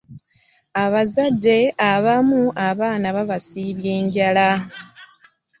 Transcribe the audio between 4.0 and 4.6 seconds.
njala.